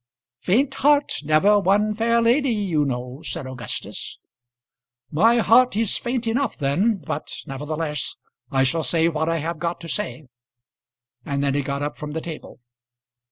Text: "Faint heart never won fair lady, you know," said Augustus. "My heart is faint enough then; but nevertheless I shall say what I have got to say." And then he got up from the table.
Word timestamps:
"Faint 0.39 0.73
heart 0.73 1.13
never 1.23 1.59
won 1.59 1.93
fair 1.93 2.23
lady, 2.23 2.49
you 2.49 2.85
know," 2.85 3.21
said 3.23 3.45
Augustus. 3.45 4.17
"My 5.11 5.37
heart 5.37 5.75
is 5.77 5.95
faint 5.95 6.25
enough 6.25 6.57
then; 6.57 7.03
but 7.05 7.31
nevertheless 7.45 8.15
I 8.49 8.63
shall 8.63 8.81
say 8.81 9.09
what 9.09 9.29
I 9.29 9.37
have 9.37 9.59
got 9.59 9.79
to 9.81 9.87
say." 9.87 10.25
And 11.23 11.43
then 11.43 11.53
he 11.53 11.61
got 11.61 11.83
up 11.83 11.95
from 11.95 12.13
the 12.13 12.21
table. 12.21 12.57